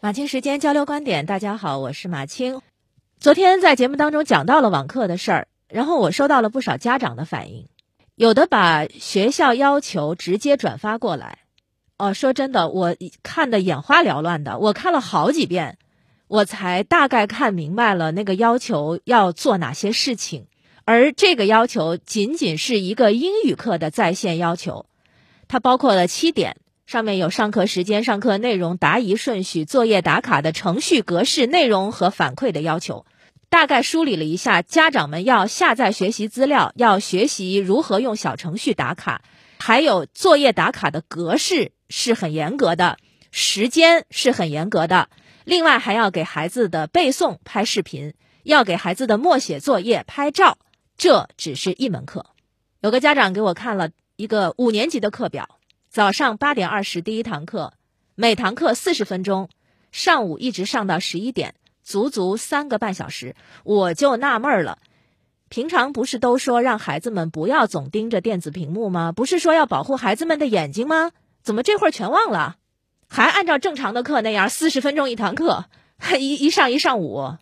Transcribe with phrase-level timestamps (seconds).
[0.00, 2.60] 马青时间交流观点，大家好，我是马青。
[3.18, 7.66] 昨天在节目当中讲到了网课的事儿，然后我收到了不少家长的反应，
[8.14, 11.38] 有的把学校要求直接转发过来。
[11.96, 15.78] 哦，说真的，我看的眼花缭乱的，我看了好几遍，
[16.28, 20.46] 我才大概看明白了那个要求要做哪些事情。
[20.84, 24.86] 而这个要求仅仅是一个英语课的在线要求，
[25.48, 26.56] 它包括了七点。
[26.88, 33.04] 上面有上课时间、上课内容、答疑顺序、作业打卡的程序格式、内容和反馈的要求，
[33.50, 39.20] 大概梳理了一下，家长们要下载学习资料，要学习如何用小程序打卡，
[39.58, 42.96] 还有作业打卡的格式是很严格的，
[43.30, 45.10] 时间是很严格的，
[45.44, 50.56] 另外还要给孩子的背诵拍视频，要给孩子的默写作业拍照，
[50.96, 52.24] 这只是一门课。
[52.80, 55.57] 有个家长给我看了一个五年级的课表。
[55.90, 57.72] 早上八点二十第一堂课，
[58.14, 59.48] 每堂课四十分钟，
[59.90, 63.34] 上午一直上到十一点，足足三个半小时。
[63.64, 64.78] 我就纳闷了，
[65.48, 69.12] 平常不是都说让孩子们不要总盯着电子屏幕吗？
[69.12, 71.12] 不是说要保护孩子们的眼睛吗？
[71.42, 72.56] 怎么这会儿全忘了？
[73.08, 75.64] 还按照正常的课那样四十分钟一堂课，
[76.18, 77.36] 一一上一上午。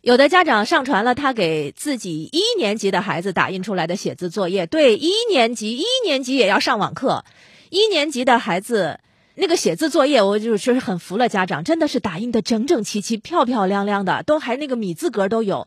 [0.00, 7.24] 有的家长上传了他给自己一年级的孩子打印出来的写字作业，对，一年级一年级也要上网课。
[7.70, 9.00] 一年级的孩子，
[9.36, 15.66] 那个写字作业，我就说是很服了家长，真的是打印的整整齐齐、漂漂亮亮的，都还那个米字格都有。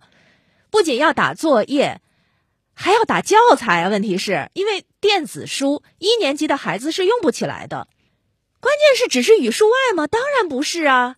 [0.70, 2.02] 不仅要打作业，
[2.74, 3.88] 还要打教材！
[3.90, 7.88] 问题是因为电子书，一年级的孩子是用不起来的。
[8.60, 10.06] 关键是只是语数外吗？
[10.06, 11.16] 当然不是啊！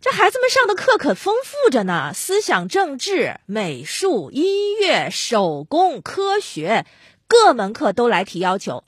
[0.00, 6.86] 这孩子们上的课可丰富着呢，思想政治、美术、音乐、手工、科学，
[7.26, 8.84] 各门课都来提要求。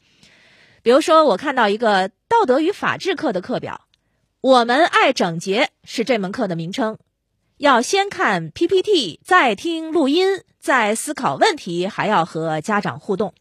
[0.83, 3.89] 比如说，我看到一个道德与法治课的课表
[4.41, 6.99] ，“我们爱整洁”是这门课的名称。
[7.57, 13.35] 要先看 PPT，再听录音，再思考问题，还要和家长互动。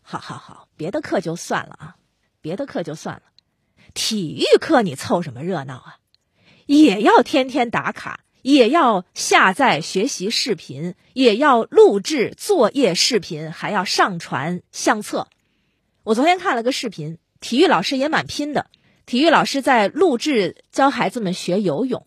[0.00, 1.96] 好好好，别的课就算了啊，
[2.40, 3.22] 别的课就算了。
[3.94, 5.96] 体育课你凑什么热闹啊？
[6.66, 15.26] 也要天天打卡，也要下载学习视频，也要录制作业视频，还要上传相册。
[16.04, 18.66] 我昨天看了个视频，体育老师也蛮拼的。
[19.06, 22.06] 体育老师在录制教孩子们学游泳。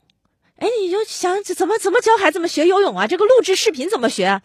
[0.57, 3.07] 哎，你就想怎么怎么教孩子们学游泳啊？
[3.07, 4.41] 这个录制视频怎么学？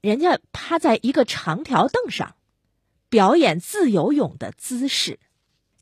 [0.00, 2.34] 人家趴在一个长条凳上，
[3.08, 5.20] 表演自由泳的姿势。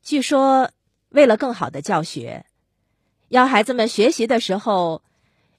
[0.03, 0.71] 据说
[1.09, 2.45] 为了更好的教学，
[3.29, 5.03] 要孩子们学习的时候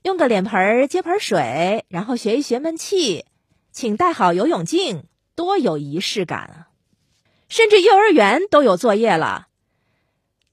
[0.03, 3.25] 用个脸盆接盆水，然后学一学闷气，
[3.71, 6.67] 请带好游泳镜，多有仪式感啊！
[7.51, 9.47] 甚至幼儿园都有作业了，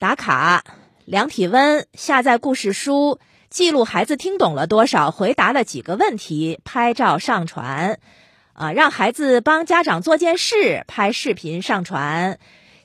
[0.01, 0.65] 打卡、
[1.05, 8.01] 量体温、下载故事书、记录孩子听懂了多少、回答了几个问题、拍照上传，
[8.53, 12.41] 啊，让孩子帮家长做件事、拍视频上传，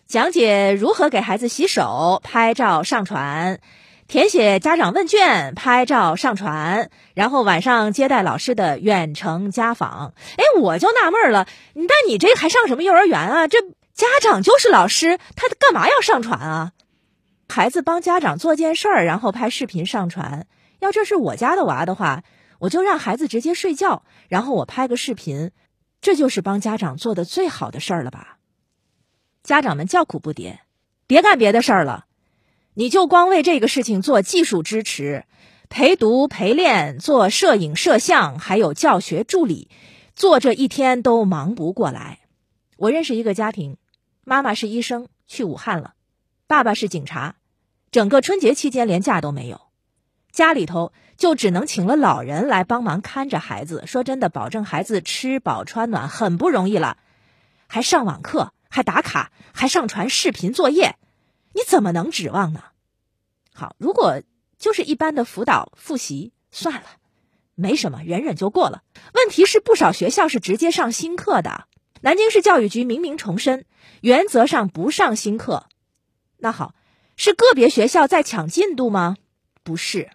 [0.05, 3.59] 讲解如何给孩子洗手、拍照上传。
[4.07, 10.13] 填写家长问卷，拍照上传，然后晚上接待老师的远程家访。
[10.37, 13.47] 哎，我就纳闷了，那你这还上什么幼儿园啊？
[13.47, 13.57] 这
[13.93, 16.73] 家长就是老师，他干嘛要上传啊？
[17.47, 20.47] 孩子帮家长做件事儿，然后拍视频上传。
[20.79, 22.23] 要这是我家的娃的话，
[22.59, 25.51] 我就让孩子直接睡觉，然后我拍个视频，
[26.01, 28.39] 这就是帮家长做的最好的事儿了吧？
[29.43, 30.57] 家长们叫苦不迭，
[31.05, 32.05] 别干别的事儿了。
[32.73, 35.25] 你就光为这个事情做技术支持、
[35.69, 39.69] 陪读陪练、做摄影摄像，还有教学助理，
[40.15, 42.21] 做这一天都忙不过来。
[42.77, 43.77] 我认识一个家庭，
[44.25, 45.95] 妈妈是医生，去武汉了；
[46.47, 47.35] 爸爸是警察，
[47.91, 49.61] 整个春节期间连假都没有，
[50.31, 53.83] 家里头就只能请了老人来帮忙看着孩子。
[53.85, 56.97] 说真的，保证孩子吃饱穿暖很不容易了，
[57.67, 60.95] 还上网课，还打卡，还上传视频作业。
[61.51, 62.63] 你怎么能指望呢？
[63.53, 64.21] 好，如果
[64.57, 66.87] 就是一般的辅导复习，算了，
[67.55, 68.83] 没什么，忍忍就过了。
[69.13, 71.67] 问题是不少学校是直接上新课的。
[72.03, 73.63] 南京市教育局明明重申，
[74.01, 75.67] 原则上不上新课。
[76.37, 76.75] 那好，
[77.15, 79.15] 是个别学校在抢进度吗？
[79.63, 80.09] 不是，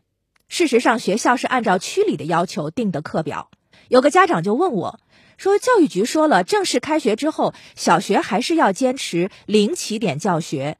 [0.48, 3.50] 事实上学校是按照区里的要求定的课表。
[3.88, 5.00] 有个家长就问我，
[5.38, 10.76] 说教育局说了，正式开学之后，小学还是要坚持零起点教学。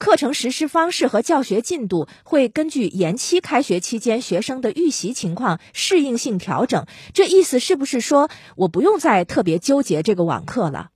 [0.00, 6.86] 课程实施方式和教学进度会根据延期开学期间学生的预习情况适应性调整。
[7.12, 10.88] 这意思是不是说我不用再特别纠结这个网课了？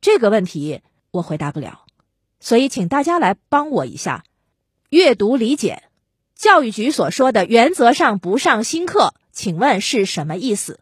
[0.00, 0.80] 这个问题
[1.10, 1.84] 我回答不了，
[2.40, 4.24] 所以请大家来帮我一下，
[4.88, 5.82] 阅读理解
[6.34, 10.80] 教育局所说的原则上不上新课，请问是什么意思？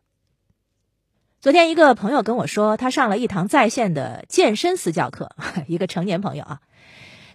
[1.41, 5.35] 昨天一个朋友跟我说，他上了一堂在线的健身私教课，
[5.67, 6.61] 一个成年朋友啊，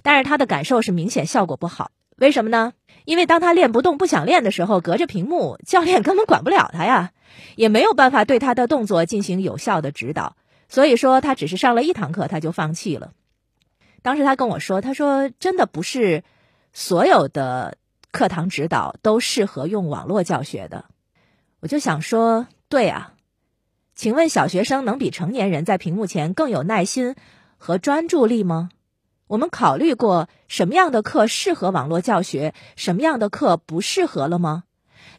[0.03, 1.91] 但是他的感受是明显效果不好。
[2.17, 2.73] 为什么呢？
[3.05, 7.11] 因为当他练不动、不想练的时候，隔着屏幕，教练根本管不了他呀，
[7.55, 10.35] 也没有办法对他的动作进行有效的指导。
[10.69, 13.13] 所以说，他只是上了一堂课，他就放弃了。
[14.03, 16.23] 当时他跟我说：“他说真的不是
[16.73, 17.77] 所有的
[18.11, 20.85] 课堂指导都适合用网络教学的。”
[21.59, 23.13] 我就想说：“对啊，
[23.95, 27.15] 请问小学生能比成年人在屏幕前更有耐心
[27.57, 28.69] 和专注力吗？
[29.31, 34.65] 我们考虑过什么样的课适合网络教学，什么样的课不适合了吗？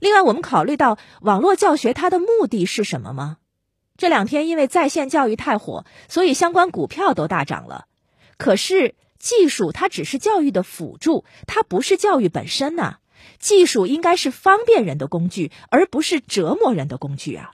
[0.00, 3.38] 另外，我们考虑到网络教学它的目的是什么吗？
[3.96, 7.86] 这两天因为在线教育太火，所以相关股票都大涨了。”
[8.36, 12.98] 可是技术它只是教育的辅助，它不是教育本身呐。
[13.38, 17.52] 技术应该是方便人的工具，而不是折磨人的工具啊。